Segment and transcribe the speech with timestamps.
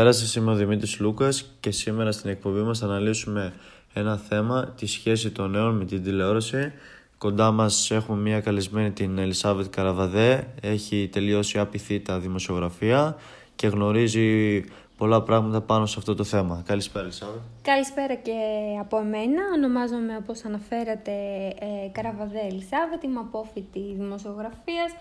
[0.00, 3.52] Καλησπέρα σας, είμαι ο Δημήτρης Λούκας και σήμερα στην εκπομπή μας θα αναλύσουμε
[3.92, 6.72] ένα θέμα, τη σχέση των νέων με την τηλεόραση.
[7.18, 13.16] Κοντά μας έχουμε μια καλεσμένη την Ελισάβετ Καραβαδέ, έχει τελειώσει άπειθη τα δημοσιογραφία
[13.56, 14.64] και γνωρίζει
[14.96, 16.62] πολλά πράγματα πάνω σε αυτό το θέμα.
[16.66, 17.40] Καλησπέρα Ελισάβετ.
[17.62, 18.38] Καλησπέρα και
[18.80, 19.42] από εμένα.
[19.54, 21.12] Ονομάζομαι όπως αναφέρατε
[21.58, 24.92] ε, Καραβαδέ Ελισάβετ, είμαι απόφοιτης δημοσιογραφίας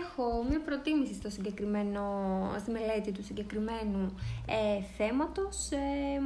[0.00, 2.02] έχω μια προτίμηση στο συγκεκριμένο,
[2.60, 4.14] στη μελέτη του συγκεκριμένου
[4.46, 6.20] ε, θέματος ε,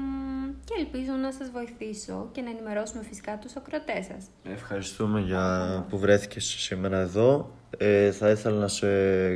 [0.65, 4.25] και ελπίζω να σας βοηθήσω και να ενημερώσουμε φυσικά τους ακροατές σας.
[4.45, 7.51] Ευχαριστούμε για που βρέθηκες σήμερα εδώ.
[7.79, 8.87] Ε, θα ήθελα να σε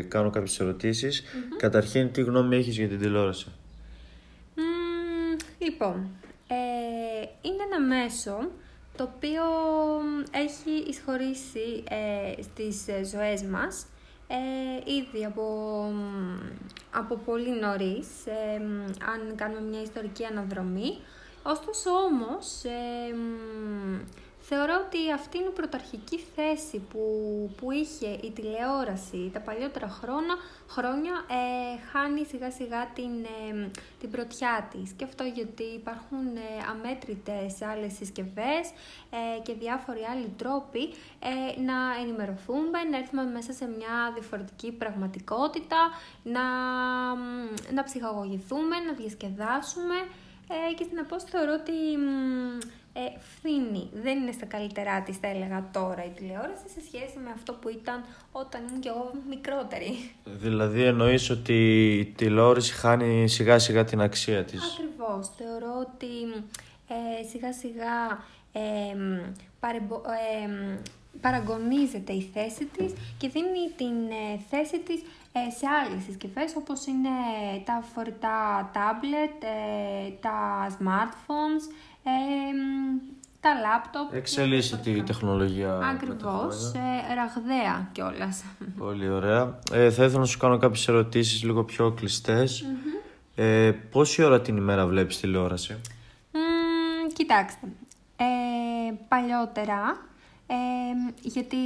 [0.02, 1.22] κάνω κάποιες ερωτήσεις.
[1.56, 3.52] Καταρχήν, τι γνώμη έχεις για την τηλεόραση;
[5.58, 6.08] λοιπόν,
[6.48, 6.56] ε,
[7.42, 8.50] είναι ένα μέσο
[8.96, 9.42] το οποίο
[10.30, 13.86] έχει εισχωρήσει ε, στις ε, ζωές μας
[14.28, 15.44] ε, ήδη από,
[16.90, 18.08] από πολύ νωρίς,
[19.12, 20.98] αν κάνουμε μια ιστορική αναδρομή.
[21.42, 22.62] Ωστόσο όμως,
[24.48, 27.00] Θεωρώ ότι αυτή είναι η πρωταρχική θέση που,
[27.56, 30.34] που είχε η τηλεόραση τα παλιότερα χρόνια,
[30.68, 34.92] χρόνια ε, χάνει σιγά σιγά την, ε, την πρωτιά της.
[34.92, 38.64] Και αυτό γιατί υπάρχουν ε, αμέτρητες άλλες συσκευές
[39.10, 40.84] ε, και διάφοροι άλλοι τρόποι
[41.30, 45.80] ε, να ενημερωθούμε, να έρθουμε μέσα σε μια διαφορετική πραγματικότητα,
[46.22, 46.44] να,
[47.72, 49.98] να ψυχαγωγηθούμε, να διασκεδάσουμε
[50.76, 51.72] και στην απόσταση θεωρώ ότι
[52.98, 53.88] ε, φθήνει.
[54.02, 57.68] Δεν είναι στα καλύτερά της, θα έλεγα τώρα η τηλεόραση σε σχέση με αυτό που
[57.68, 60.10] ήταν όταν ήμουν και εγώ μικρότερη.
[60.24, 65.30] Δηλαδή εννοείς ότι η τηλεόραση χάνει σιγά σιγά την αξία της; Ακριβώς.
[65.36, 66.44] Θεωρώ ότι
[66.88, 68.94] ε, σιγά σιγά ε,
[71.20, 75.00] παραγωνίζεται η θέση της και δίνει την ε, θέση της
[75.32, 77.08] ε, σε άλλες συσκευές όπως είναι
[77.64, 81.64] τα φορητά tablet, ε, τα smartphones,
[83.40, 84.14] τα λάπτοπ.
[84.14, 85.78] Εξελίσσεται η τεχνολογία.
[85.78, 86.72] Ακριβώς.
[86.74, 88.44] Ε, ραγδαία κιόλας.
[88.78, 89.58] Πολύ ωραία.
[89.72, 92.64] Ε, θα ήθελα να σου κάνω κάποιες ερωτήσεις λίγο πιο κλειστές.
[92.64, 92.96] Mm-hmm.
[93.38, 95.76] Ε, πόση ώρα την ημέρα βλέπεις τηλεόραση,
[96.32, 97.66] mm, Κοιτάξτε.
[98.16, 98.24] Ε,
[99.08, 99.96] παλιότερα,
[100.46, 100.54] ε,
[101.22, 101.56] γιατί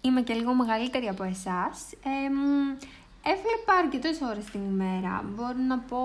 [0.00, 2.30] είμαι και λίγο μεγαλύτερη από εσάς, ε,
[3.22, 5.24] έβλεπα αρκετές ώρες την ημέρα.
[5.34, 5.98] Μπορώ να πω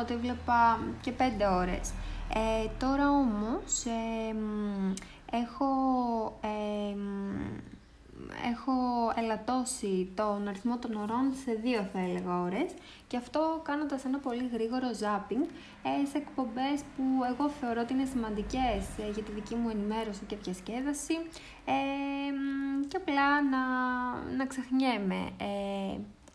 [0.00, 1.90] ότι έβλεπα και πέντε ώρες.
[2.34, 3.84] Ε, τώρα όμως
[5.30, 5.66] έχω,
[8.50, 8.72] έχω
[9.16, 12.70] ελαττώσει τον αριθμό των ωρών σε δύο θα έλεγα ώρες
[13.06, 15.44] και αυτό κάνοντας ένα πολύ γρήγορο ζάπινγκ
[15.82, 17.02] ε, σε εκπομπές που
[17.32, 21.14] εγώ θεωρώ ότι είναι σημαντικές ε, για τη δική μου ενημέρωση και διασκέδαση
[22.88, 23.62] και απλά να,
[24.36, 25.30] να ξεχνιέμαι.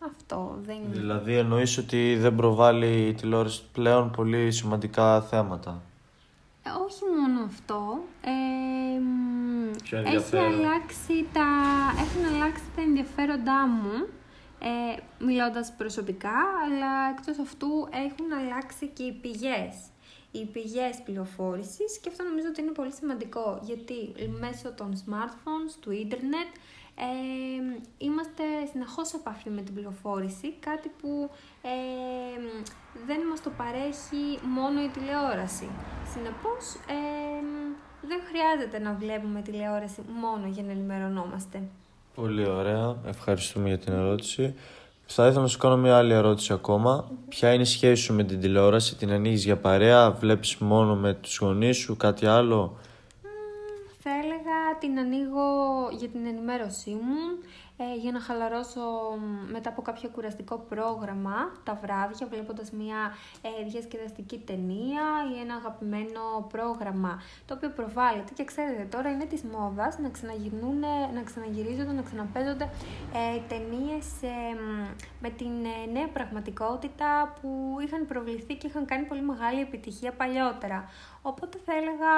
[0.06, 0.94] Αυτό δεν είναι.
[0.94, 5.82] Δηλαδή εννοείς ότι δεν προβάλλει η τηλεόραση πλέον πολύ σημαντικά θέματα;
[6.62, 7.98] Ε, όχι μόνο αυτό.
[8.22, 8.34] Ε,
[10.16, 11.46] έχει αλλάξει τα,
[11.98, 14.06] έχουν αλλάξει τα ενδιαφέροντά μου.
[14.58, 19.74] Ε, μιλώντας προσωπικά, αλλά εκτός αυτού έχουν αλλάξει και οι πηγές.
[20.30, 25.90] Οι πηγές πληροφόρησης και αυτό νομίζω ότι είναι πολύ σημαντικό γιατί μέσω των smartphones, του
[25.90, 26.50] ίντερνετ
[26.94, 27.04] ε,
[27.98, 31.30] είμαστε συνεχώς σε επαφή με την πληροφόρηση, κάτι που
[31.62, 32.40] ε,
[33.06, 34.24] δεν μας το παρέχει
[34.56, 35.68] μόνο η τηλεόραση.
[36.12, 36.64] Συνεπώς,
[38.08, 41.62] δεν χρειάζεται να βλέπουμε τηλεόραση μόνο για να ενημερωνόμαστε.
[42.14, 42.96] Πολύ ωραία.
[43.06, 44.54] Ευχαριστούμε για την ερώτηση.
[45.06, 47.10] Θα ήθελα να σου κάνω μια άλλη ερώτηση ακόμα.
[47.28, 51.12] Ποια είναι η σχέση σου με την τηλεόραση, την ανοίγεις για παρέα, βλέπεις μόνο με
[51.14, 52.76] τους γονείς σου, κάτι άλλο;
[54.84, 55.48] Την ανοίγω
[55.98, 57.20] για την ενημέρωσή μου,
[57.76, 58.80] ε, για να χαλαρώσω
[59.52, 63.00] μετά από κάποιο κουραστικό πρόγραμμα τα βράδια, βλέποντας μια
[63.42, 69.42] ε, διασκεδαστική ταινία ή ένα αγαπημένο πρόγραμμα το οποίο προβάλλεται και ξέρετε τώρα είναι της
[69.42, 70.80] μόδας να ξαναγυρνούν,
[71.14, 72.64] να ξαναγυρίζονται, να ξαναπέζονται
[73.14, 74.56] ε, ταινίες ε,
[75.20, 80.88] με την ε, νέα πραγματικότητα που είχαν προβληθεί και είχαν κάνει πολύ μεγάλη επιτυχία παλιότερα.
[81.22, 82.12] Οπότε θα έλεγα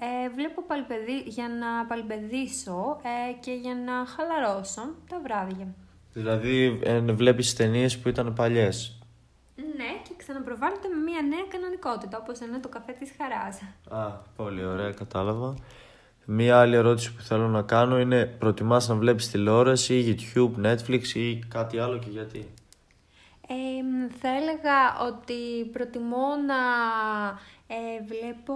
[0.00, 5.74] ε, βλέπω παλπεδί, για να παλπεδίσω ε, και για να χαλαρώσω τα βράδια.
[6.12, 8.98] Δηλαδή ε, βλέπεις ταινίες που ήταν παλιές.
[9.56, 13.60] Ναι, και ξαναπροβάλλονται με μια νέα κανονικότητα, όπως είναι το καφέ της χαράς.
[13.88, 15.54] Α, πολύ ωραία, κατάλαβα.
[16.24, 21.38] Μία άλλη ερώτηση που θέλω να κάνω είναι προτιμάς να βλέπεις τηλεόραση, YouTube, Netflix ή
[21.38, 22.48] κάτι άλλο και γιατί;
[23.48, 26.56] Ε, θα έλεγα ότι προτιμώ να
[27.68, 28.54] ε, βλέπω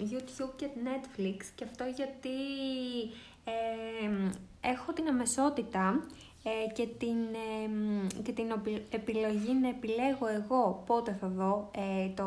[0.00, 2.28] YouTube και Netflix και αυτό γιατί
[3.44, 4.30] ε,
[4.60, 6.06] έχω την αμεσότητα
[6.42, 7.16] ε, και, την,
[8.22, 8.52] και την
[8.90, 12.26] επιλογή να επιλέγω εγώ πότε θα δω ε, το,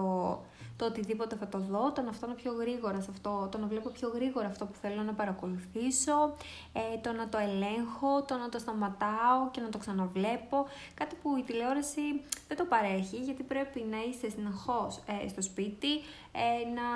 [0.78, 3.90] το οτιδήποτε θα το δω, το να φτάνω πιο γρήγορα σε αυτό, το να βλέπω
[3.90, 6.36] πιο γρήγορα αυτό που θέλω να παρακολουθήσω,
[6.74, 10.66] ε, το να το ελέγχω, το να το σταματάω και να το ξαναβλέπω.
[10.94, 15.94] Κάτι που η τηλεόραση δεν το παρέχει γιατί πρέπει να είσαι συνεχώς ε, στο σπίτι,
[16.27, 16.27] ε,
[16.76, 16.88] να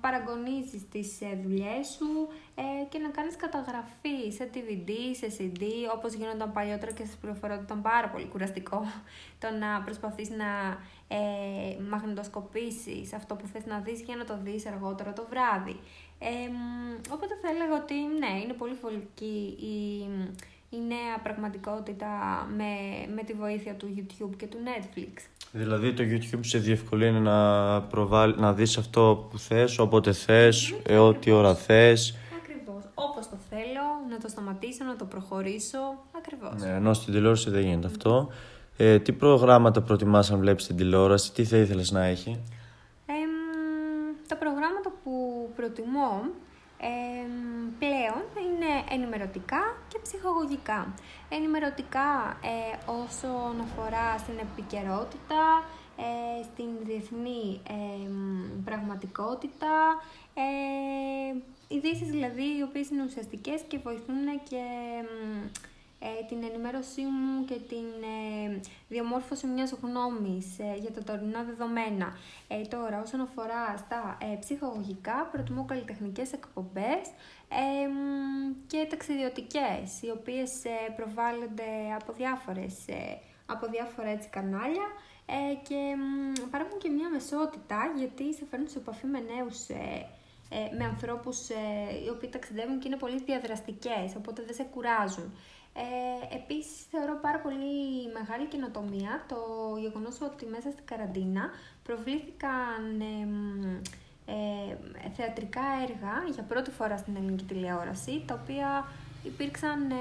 [0.00, 5.62] παραγωνίζεις τις ε, δουλειές σου ε, και να κάνεις καταγραφή σε DVD, σε CD,
[5.94, 8.82] όπως γίνονταν παλιότερα και σας πληροφορώ ότι ήταν πάρα πολύ κουραστικό
[9.38, 10.50] το να προσπαθείς να
[11.08, 15.80] ε, μαγνητοσκοπήσεις αυτό που θες να δεις για να το δεις αργότερα το βράδυ.
[16.18, 16.50] Ε,
[17.10, 20.08] οπότε θα έλεγα ότι ναι, είναι πολύ φωλική η,
[20.70, 22.08] η νέα πραγματικότητα
[22.56, 22.72] με,
[23.14, 25.28] με τη βοήθεια του YouTube και του Netflix.
[25.52, 30.98] Δηλαδή το YouTube σε διευκολύνει να, προβάλλει, να δεις αυτό που θες, όποτε θες, ε,
[30.98, 32.16] ό,τι ώρα θες.
[32.42, 32.82] Ακριβώς.
[32.94, 35.78] Όπως το θέλω, να το σταματήσω, να το προχωρήσω.
[36.16, 36.62] Ακριβώς.
[36.62, 38.28] Ναι, ενώ στην τηλεόραση δεν γίνεται αυτό.
[38.76, 42.40] Ε, τι προγράμματα προτιμάς αν βλέπεις την τηλεόραση, τι θα ήθελες να έχει;
[43.06, 43.12] Ε,
[44.28, 45.10] τα προγράμματα που
[45.56, 46.22] προτιμώ
[46.80, 47.26] ε,
[47.78, 50.94] πλέον είναι ενημερωτικά και ψυχαγωγικά.
[51.28, 55.64] Ενημερωτικά ε, όσον αφορά στην επικαιρότητα,
[55.96, 57.60] ε, στην διεθνή
[58.64, 60.02] πραγματικότητα,
[60.34, 61.36] ε,
[61.68, 65.60] ειδήσεις δηλαδή οι οποίες είναι ουσιαστικές και βοηθούν και ε,
[66.28, 72.16] την ενημέρωσή μου και την ε, διαμόρφωση μιας γνώμης ε, για τα τωρινά δεδομένα.
[72.48, 77.04] Ε, τώρα, όσον αφορά στα ε, ψυχολογικά, προτιμώ καλλιτεχνικές εκπομπές
[78.66, 80.50] και ταξιδιωτικές, οι οποίες
[80.96, 81.70] προβάλλονται
[82.00, 82.74] από, διάφορες,
[83.46, 84.86] από διάφορα έτσι, κανάλια
[85.62, 85.96] και
[86.50, 89.66] παράγουν και μια μεσότητα, γιατί σε φέρνουν σε επαφή με νέους
[90.78, 91.48] με ανθρώπους
[92.04, 95.32] οι οποίοι ταξιδεύουν και είναι πολύ διαδραστικές, οπότε δεν σε κουράζουν.
[95.74, 99.36] Ε, επίσης θεωρώ πάρα πολύ μεγάλη καινοτομία το
[99.80, 101.50] γεγονός ότι μέσα στην καραντίνα
[101.82, 103.00] προβλήθηκαν
[104.26, 104.76] ε,
[105.16, 108.86] θεατρικά έργα για πρώτη φορά στην ελληνική τηλεόραση τα οποία
[109.22, 109.92] υπήρξαν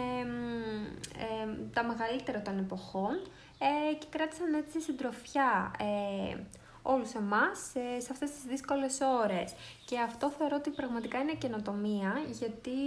[1.74, 3.20] τα μεγαλύτερα των εποχών
[3.60, 6.38] ε, και κράτησαν έτσι συντροφιά ε,
[6.82, 9.54] όλους εμάς ε, σε αυτές τις δύσκολες ώρες.
[9.86, 12.80] Και αυτό θεωρώ ότι πραγματικά είναι καινοτομία γιατί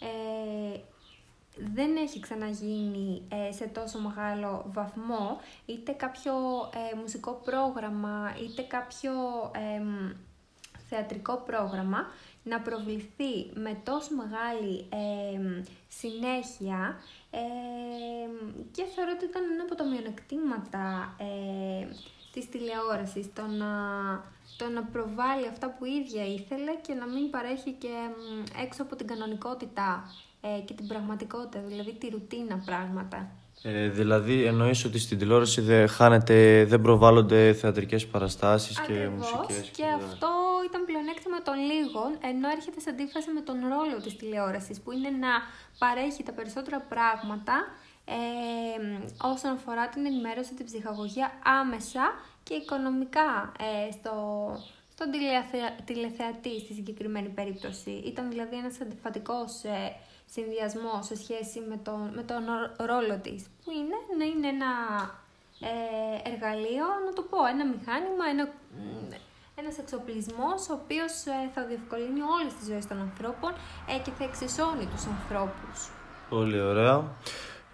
[0.00, 0.78] ε,
[1.74, 6.32] δεν έχει ξαναγίνει ε, σε τόσο μεγάλο βαθμό είτε κάποιο
[6.92, 9.12] ε, μουσικό πρόγραμμα είτε κάποιο
[10.88, 12.06] θεατρικό πρόγραμμα
[12.42, 14.88] να προβληθεί με τόσο μεγάλη
[15.88, 16.98] συνέχεια
[18.72, 21.86] και θεωρώ ότι ήταν ένα από τα μειονεκτήματα ε,
[22.32, 23.66] της τηλεόρασης το να,
[24.60, 27.94] το να προβάλλει αυτά που η ίδια ήθελε και να μην παρέχει και
[28.64, 29.88] έξω από την κανονικότητα
[30.40, 33.18] ε, και την πραγματικότητα, δηλαδή τη ρουτίνα πράγματα.
[33.62, 39.60] Ε, δηλαδή εννοείς ότι στην τηλεόραση δεν, χάνεται, δεν προβάλλονται θεατρικές παραστάσεις και μουσικές.
[39.60, 40.30] Και, και αυτό
[40.68, 45.10] ήταν πλεονέκτημα των λίγων, ενώ έρχεται σε αντίφαση με τον ρόλο της τηλεόρασης, που είναι
[45.24, 45.32] να
[45.78, 47.54] παρέχει τα περισσότερα πράγματα
[48.10, 52.02] ε, όσον αφορά την ενημέρωση, την ψυχαγωγία άμεσα
[52.42, 54.14] και οικονομικά ε, στο,
[54.92, 55.10] στον
[55.84, 57.90] τηλεθεατή στη συγκεκριμένη περίπτωση.
[57.90, 59.96] Ήταν δηλαδή ένας αντιφατικός ε,
[60.26, 62.42] συνδυασμός σε σχέση με τον, με τον
[62.76, 64.72] ρόλο της, που είναι να είναι ένα
[65.60, 68.48] ε, εργαλείο, να το πω, ένα μηχάνημα, ένα,
[69.54, 73.52] ένας εξοπλισμός ο οποίος ε, θα διευκολύνει όλες τις ζωές των ανθρώπων
[73.88, 75.78] ε, και θα εξισώνει τους ανθρώπους.
[76.28, 76.96] Πολύ ωραία.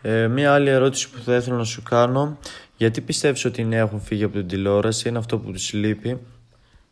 [0.02, 2.38] Ε, μία άλλη ερώτηση που θα ήθελα να σου κάνω,
[2.76, 6.20] γιατί πιστεύεις ότι οι νέοι έχουν φύγει από την τηλεόραση, είναι αυτό που τους λείπει;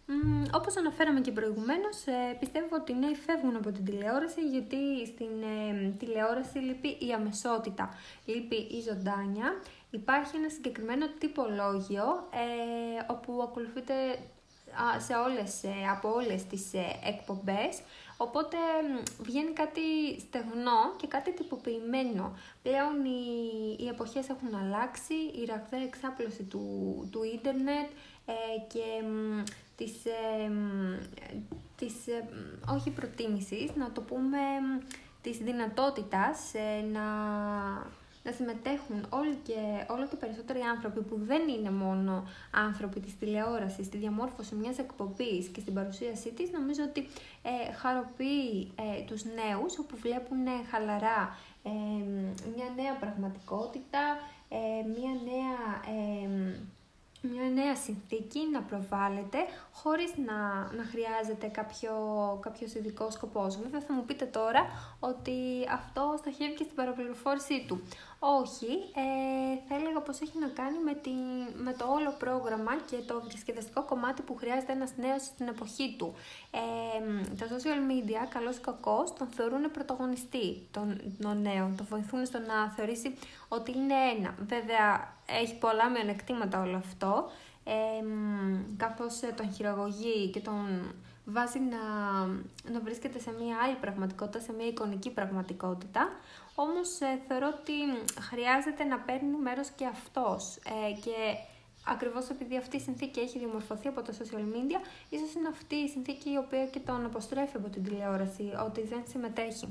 [0.08, 5.06] Mm, όπως αναφέραμε και προηγουμένως, ε, πιστεύω ότι οι νέοι φεύγουν από την τηλεόραση γιατί
[5.06, 7.88] στην ε, τηλεόραση λείπει η αμεσότητα,
[8.24, 9.48] λείπει η ζωντάνια.
[9.90, 12.06] Υπάρχει ένα συγκεκριμένο τυπολόγιο
[12.42, 13.94] ε, όπου ακολουθείται
[15.06, 16.64] σε όλες, ε, από όλες τις
[17.12, 17.72] εκπομπές
[18.16, 18.56] Οπότε
[19.18, 19.80] βγαίνει κάτι
[20.20, 22.36] στεγνό και κάτι τυποποιημένο.
[22.62, 26.64] Πλέον οι, οι εποχές έχουν αλλάξει, η ραγδαία εξάπλωση του,
[27.10, 27.90] του ίντερνετ
[28.68, 29.02] και
[29.76, 30.50] της, ε,
[31.76, 32.28] της ε,
[32.68, 34.38] όχι προτίμησης, να το πούμε
[35.22, 37.02] της δυνατότητας ε, να,
[38.24, 43.86] να συμμετέχουν όλοι και, όλο και περισσότεροι άνθρωποι που δεν είναι μόνο άνθρωποι της τηλεόρασης
[43.86, 47.00] στη διαμόρφωση μιας εκπομπής και στην παρουσίασή της νομίζω ότι
[47.42, 51.36] ε, χαροποιεί ε, τους νέους όπου βλέπουν χαλαρά
[52.56, 54.18] μια νέα πραγματικότητα,
[54.96, 55.56] μια νέα
[57.28, 59.38] μια νέα συνθήκη να προβάλλεται
[59.72, 60.38] χωρίς να,
[60.78, 61.92] να χρειάζεται κάποιο,
[62.42, 63.56] κάποιος ειδικός σκοπός.
[63.56, 64.62] Βέβαια θα μου πείτε τώρα
[65.00, 65.32] ότι
[65.72, 67.82] αυτό στοχεύει και στην παραπληροφόρησή του.
[68.18, 71.10] Όχι, ε, θα έλεγα πως έχει να κάνει με, τη,
[71.62, 76.14] με το όλο πρόγραμμα και το διασκεδαστικό κομμάτι που χρειάζεται ένας νέος στην εποχή του.
[76.50, 82.26] Ε, τα social media, καλός ή κακός, τον θεωρούν πρωταγωνιστή των, των νέων, τον βοηθούν
[82.26, 83.14] στο να θεωρήσει
[83.48, 84.34] ότι είναι ένα.
[84.38, 87.30] Βέβαια, έχει πολλά μειονεκτήματα όλο αυτό,
[87.64, 87.72] ε,
[88.76, 91.78] καθώς τον χειραγωγεί και τον βάζει να,
[92.72, 96.08] να βρίσκεται σε μια άλλη πραγματικότητα, σε μια εικονική πραγματικότητα.
[96.54, 97.72] Όμως ε, θεωρώ ότι
[98.20, 101.36] χρειάζεται να παίρνει μέρος και αυτός ε, και
[101.86, 105.88] ακριβώς επειδή αυτή η συνθήκη έχει διαμορφωθεί από τα social media, ίσως είναι αυτή η
[105.88, 109.68] συνθήκη η οποία και τον αποστρέφει από την τηλεόραση, ότι δεν συμμετέχει.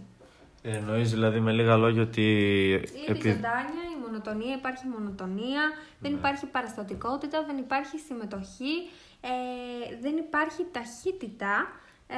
[0.66, 2.24] Ε, εννοείς δηλαδή με λίγα λόγια ότι...
[2.72, 3.30] Είναι επί...
[3.30, 6.18] ζωντάνια, η μονοτονία, υπάρχει μονοτονία, δεν ναι.
[6.18, 8.90] υπάρχει παραστατικότητα, δεν υπάρχει συμμετοχή,
[9.22, 11.68] ε, δεν υπάρχει ταχύτητα.
[12.08, 12.16] Ε,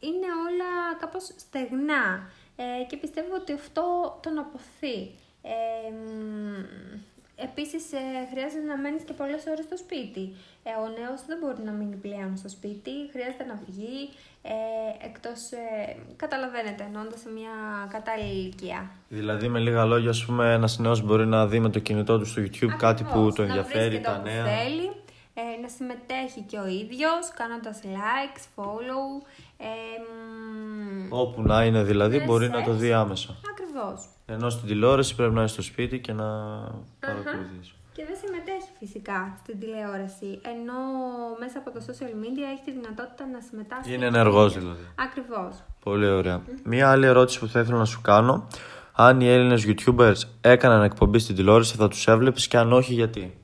[0.00, 5.14] είναι όλα κάπως στεγνά ε, και πιστεύω ότι αυτό τον αποθεί.
[7.40, 10.24] Ε, επίσης ε, χρειάζεται να μένεις και πολλές ώρες στο σπίτι.
[10.68, 13.98] Ε, ο νέος δεν μπορεί να μείνει πλέον στο σπίτι, χρειάζεται να βγει,
[14.42, 17.54] ε, εκτός, ε, καταλαβαίνετε, ενώντα σε μια
[17.94, 18.80] κατάλληλη ηλικία.
[19.08, 22.26] Δηλαδή με λίγα λόγια, ας πούμε, ένας νέος μπορεί να δει με το κινητό του
[22.26, 24.44] στο YouTube κάτι που το ενδιαφέρει, τα νέα.
[24.44, 25.00] Θέλει, ε,
[25.60, 29.04] να συμμετέχει και ο ίδιος, κάνοντας likes, follow,
[31.08, 33.36] Όπου να είναι δηλαδή μπορεί να το δει άμεσα.
[33.50, 34.08] Ακριβώς.
[34.26, 36.24] Ενώ στην τηλεόραση πρέπει να είναι στο σπίτι και να
[37.00, 37.74] παρακολουθείς.
[37.92, 40.78] Και δεν συμμετέχει φυσικά στην τηλεόραση, ενώ
[41.38, 43.94] μέσα από τα social media έχει τη δυνατότητα να συμμετάσχει.
[43.94, 44.84] Είναι ενεργός δηλαδή.
[44.94, 45.62] Ακριβώς.
[45.84, 46.42] Πολύ ωραία.
[46.64, 48.48] Μία άλλη ερώτηση που θα ήθελα να σου κάνω.
[48.92, 53.40] Αν οι Έλληνες YouTubers έκαναν εκπομπή στην τηλεόραση, θα τους έβλεπες και αν όχι, γιατί;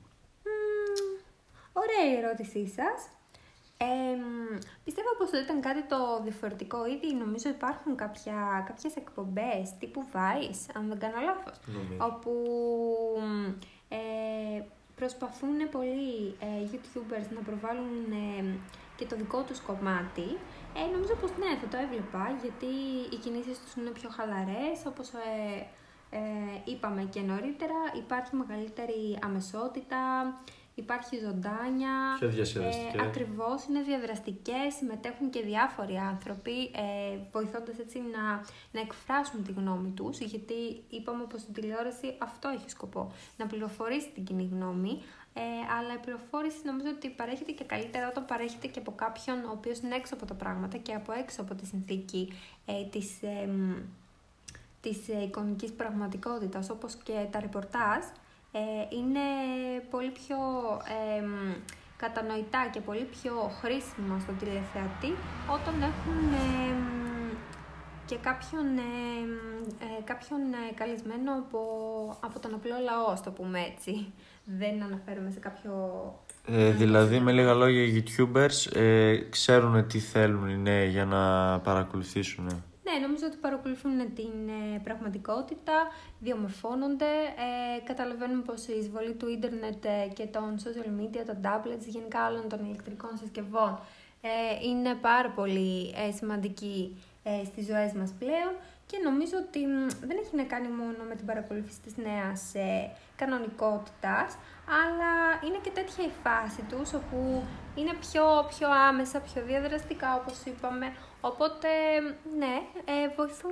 [2.37, 3.09] Ωραία η ερώτησή σας.
[3.79, 4.17] Ε,
[4.83, 7.13] πιστεύω πως ήταν κάτι το διαφορετικό ήδη.
[7.13, 11.59] Νομίζω υπάρχουν κάποια, κάποιες εκπομπές τύπου Vice, αν δεν κάνω λάθος,
[11.97, 12.31] όπου
[13.89, 14.61] ε,
[14.95, 18.57] προσπαθούν πολλοί ε, YouTubers να προβάλλουν ε,
[18.95, 20.37] και το δικό τους κομμάτι.
[20.75, 22.71] Ε, νομίζω πως ναι, θα το έβλεπα, γιατί
[23.11, 25.65] οι κινήσεις τους είναι πιο χαλαρές, όπως ε,
[26.09, 26.19] ε,
[26.63, 29.99] είπαμε και νωρίτερα, υπάρχει μεγαλύτερη αμεσότητα,
[30.83, 31.93] υπάρχει ζωντάνια.
[32.19, 33.01] Πιο διασκεδαστικές.
[33.01, 38.23] Ε, ακριβώς, είναι διαδραστικές, συμμετέχουν και διάφοροι άνθρωποι, ε, βοηθώντας έτσι να,
[38.71, 44.09] να εκφράσουν τη γνώμη τους, γιατί είπαμε πως στην τηλεόραση αυτό έχει σκοπό, να πληροφορήσει
[44.13, 45.01] την κοινή γνώμη,
[45.33, 45.41] ε,
[45.77, 49.79] αλλά η πληροφόρηση νομίζω ότι παρέχεται και καλύτερα όταν παρέχεται και από κάποιον ο οποίος
[49.79, 52.33] είναι έξω από τα πράγματα και από έξω από τη συνθήκη
[52.65, 53.49] ε, της, ε,
[54.81, 58.03] της ε, εικονικής πραγματικότητας, όπως και τα ρεπορτάζ,
[58.57, 59.25] ε, είναι
[59.89, 60.37] πολύ πιο
[61.97, 65.11] κατανοητά και πολύ πιο χρήσιμα στον τηλεθεατή
[65.55, 66.19] όταν έχουν
[68.07, 70.39] και κάποιον, ε, κάποιον
[70.75, 71.59] καλεσμένο από,
[72.19, 74.13] από τον απλό λαό, το πούμε έτσι.
[74.43, 75.73] Δεν αναφέρομαι σε κάποιο...
[76.45, 81.23] Ε, δηλαδή, με λίγα λόγια, οι YouTubers ε, ξέρουν τι θέλουν οι νέοι για να
[81.59, 82.63] παρακολουθήσουν.
[82.99, 89.85] Ναι, νομίζω ότι παρακολουθούν την ε, πραγματικότητα, διαμορφώνονται, ε, καταλαβαίνουν πως η εισβολή του ίντερνετ
[89.85, 93.79] ε, και των social media, των tablets, γενικά όλων των ηλεκτρικών συσκευών,
[94.21, 98.53] ε, είναι πάρα πολύ ε, σημαντική ε, στις ζωές μας πλέον.
[98.89, 99.61] Και νομίζω ότι
[100.09, 104.29] δεν έχει να κάνει μόνο με την παρακολούθηση της νέας ε, κανονικότητας,
[104.81, 105.11] αλλά
[105.45, 107.43] είναι και τέτοια η φάση τους, όπου
[107.75, 110.87] είναι πιο, πιο άμεσα, πιο διαδραστικά, όπως είπαμε,
[111.31, 111.67] οπότε,
[112.37, 112.55] ναι,
[112.85, 113.51] ε, βοηθούν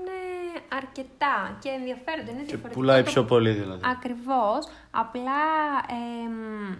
[0.70, 3.82] αρκετά και ενδιαφέρονται, είναι Και πουλάει πιο πολύ, δηλαδή.
[3.86, 5.44] Ακριβώς, απλά,
[5.90, 6.78] ε,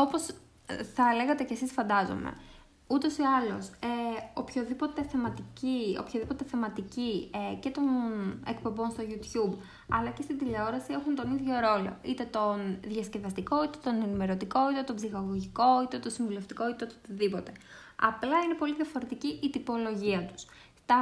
[0.00, 0.26] όπως
[0.94, 2.32] θα λέγατε κι εσείς φαντάζομαι,
[2.90, 3.88] Ούτως ή άλλως, ε,
[4.34, 7.84] οποιοδήποτε θεματική, οποιοδήποτε θεματική ε, και των
[8.46, 9.56] εκπομπών στο YouTube
[9.88, 11.96] αλλά και στην τηλεόραση έχουν τον ίδιο ρόλο.
[12.02, 17.52] Είτε τον διασκεδαστικό, είτε τον ενημερωτικό, είτε τον ψυχαγωγικό, είτε τον συμβουλευτικό, είτε το οτιδήποτε.
[18.00, 20.46] Απλά είναι πολύ διαφορετική η τυπολογία τους.
[20.86, 20.96] Τα,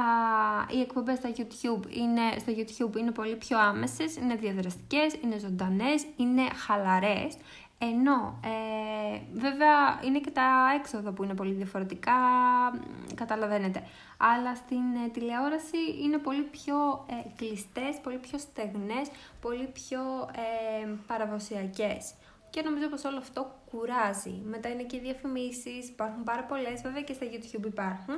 [0.69, 6.05] οι εκπομπές στα YouTube είναι, στο YouTube είναι πολύ πιο άμεσες, είναι διαδραστικές, είναι ζωντανές,
[6.15, 7.37] είναι χαλαρές.
[7.79, 10.49] Ενώ, ε, βέβαια, είναι και τα
[10.79, 12.13] έξοδα που είναι πολύ διαφορετικά,
[13.15, 13.83] καταλαβαίνετε.
[14.17, 19.09] Αλλά στην ε, τηλεόραση είναι πολύ πιο ε, κλειστές, πολύ πιο στεγνές,
[19.41, 19.99] πολύ πιο
[20.83, 22.13] ε, παραδοσιακές.
[22.57, 24.35] Και νομίζω πως όλο αυτό κουράζει.
[24.53, 28.13] Μετά είναι και οι διαφημίσεις, υπάρχουν πάρα πολλές, βέβαια και στα YouTube υπάρχουν.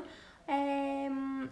[0.56, 1.10] Ε,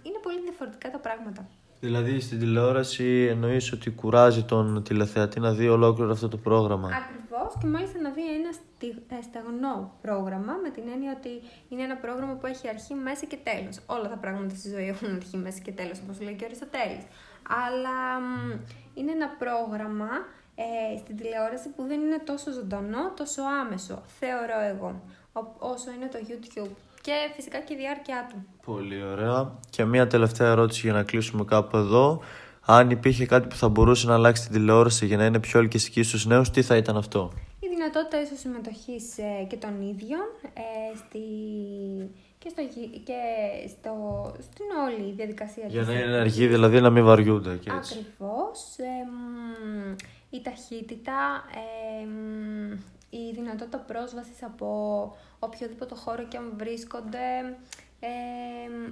[0.07, 1.47] είναι πολύ διαφορετικά τα πράγματα.
[1.79, 7.53] Δηλαδή στην τηλεόραση εννοείς ότι κουράζει τον τηλεθεατή να δει ολόκληρο αυτό το πρόγραμμα; Ακριβώς
[7.61, 8.51] και μάλιστα να δει ένα
[9.17, 11.33] ε, στεγνό πρόγραμμα με την έννοια ότι
[11.69, 13.79] είναι ένα πρόγραμμα που έχει αρχή, μέση και τέλος.
[13.85, 17.05] Όλα τα πράγματα στη ζωή έχουν αρχή, μέση και τέλος, όπως λέει και ο Αριστοτέλης.
[17.67, 17.99] Αλλά
[18.93, 20.09] είναι ένα πρόγραμμα
[20.63, 25.01] ε, στην τηλεόραση που δεν είναι τόσο ζωντανό, τόσο άμεσο, θεωρώ εγώ,
[25.59, 26.75] όσο είναι το YouTube
[27.07, 28.45] και φυσικά και η διάρκεια του.
[28.65, 29.51] Πολύ ωραία.
[29.69, 32.21] Και μία τελευταία ερώτηση για να κλείσουμε κάπου εδώ.
[32.65, 36.03] Αν υπήρχε κάτι που θα μπορούσε να αλλάξει την τηλεόραση για να είναι πιο ελκυστική
[36.03, 40.97] στους νέους, τι θα ήταν αυτό; Η δυνατότητα ίσως συμμετοχής ε, και των ίδιων ε,
[40.97, 41.19] στη...
[42.37, 42.61] και, στο,
[43.03, 43.19] και
[43.67, 43.91] στο,
[44.39, 47.93] στην όλη διαδικασία Για να είναι ενεργή, δηλαδή να μην βαριούνται και έτσι.
[47.93, 48.75] Ακριβώς.
[50.29, 51.43] Η ταχύτητα,
[53.09, 54.67] η δυνατότητα πρόσβασης από
[55.39, 57.57] οποιοδήποτε χώρο και αν βρίσκονται,
[57.99, 58.07] ε,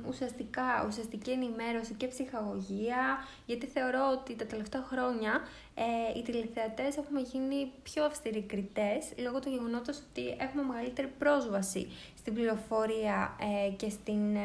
[0.09, 5.41] ουσιαστικά, ουσιαστική ενημέρωση και ψυχαγωγία, γιατί θεωρώ ότι τα τελευταία χρόνια
[5.75, 11.87] ε, οι τηλεθεατές έχουμε γίνει πιο αυστηροί κριτές, λόγω του γεγονότος ότι έχουμε μεγαλύτερη πρόσβαση
[12.17, 14.35] στην πληροφορία ε, και στην...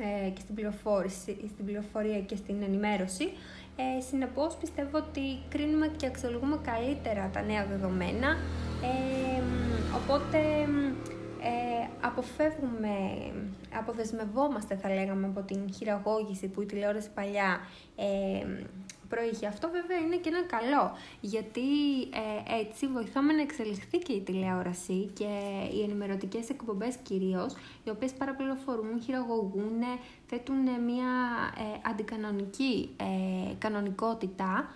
[0.00, 3.32] Ε, και στην, πληροφόρηση, στην πληροφορία και στην ενημέρωση.
[3.80, 8.28] Ε, συνεπώς πιστεύω ότι κρίνουμε και αξιολογούμε καλύτερα τα νέα δεδομένα,
[8.82, 9.42] ε,
[10.02, 10.38] οπότε
[11.42, 12.96] ε, αποφεύγουμε,
[13.78, 17.60] αποδεσμευόμαστε θα λέγαμε από την χειραγώγηση που η τηλεόραση παλιά
[19.10, 19.46] ε, προείχε.
[19.46, 21.68] Αυτό βέβαια είναι και ένα καλό, γιατί
[22.02, 25.30] ε, έτσι βοηθάμε να εξελιχθεί και η τηλεόραση και
[25.74, 29.80] οι ενημερωτικές εκπομπές κυρίως, οι οποίες παραπληροφορούν, χειραγωγούν,
[30.26, 31.12] θέτουν μια
[31.58, 34.72] ε, αντικανονική ε, κανονικότητα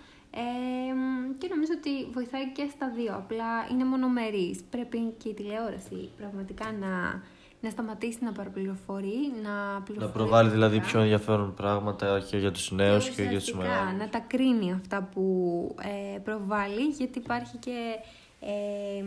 [1.37, 4.63] και νομίζω ότι βοηθάει και στα δύο, απλά είναι μονομερής.
[4.69, 7.21] Πρέπει και η τηλεόραση πραγματικά να,
[7.63, 10.11] να σταματήσει να παραπληροφορεί, να πληροφορεί.
[10.11, 13.99] Να προβάλλει δηλαδή πιο ενδιαφέρον πράγματα και για τους νέους και, για τους μεγάλους.
[13.99, 17.95] Να τα κρίνει αυτά που ε, προβάλλει, γιατί υπάρχει και...
[18.39, 19.03] Ε,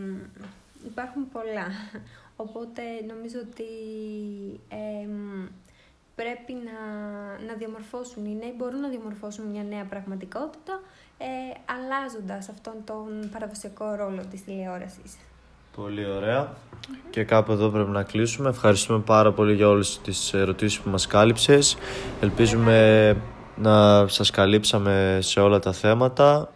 [0.85, 1.67] υπάρχουν πολλά.
[2.35, 3.63] Οπότε νομίζω ότι
[6.15, 6.79] πρέπει να,
[7.47, 10.81] να διαμορφώσουν οι νέοι, μπορούν να διαμορφώσουν μια νέα πραγματικότητα
[11.17, 11.25] ε,
[11.65, 15.17] αλλάζοντας αυτόν τον παραδοσιακό ρόλο της τηλεόρασης.
[15.81, 16.53] Πολύ ωραία.
[17.09, 18.49] Και κάπου εδώ πρέπει να κλείσουμε.
[18.49, 21.77] Ευχαριστούμε πάρα πολύ για όλες τις ερωτήσεις που μας κάλυψες.
[22.21, 23.15] Ελπίζουμε
[23.55, 26.51] να σας καλύψαμε σε όλα τα θέματα.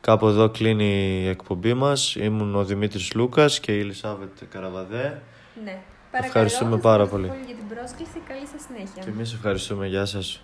[0.00, 2.14] Κάπου εδώ κλείνει η εκπομπή μας.
[2.14, 5.22] Ήμουν ο Δημήτρης Λούκας και η Ελισάβετ Καραβαδέ.
[5.64, 5.82] Ναι.
[6.10, 7.26] Ευχαριστούμε πάρα πολύ.
[7.26, 8.18] για την πρόσκληση.
[8.28, 9.02] Καλή σας συνέχεια.
[9.02, 9.86] Και εμείς ευχαριστούμε.
[9.86, 10.42] Γεια σας.